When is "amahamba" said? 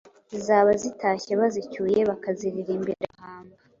3.09-3.55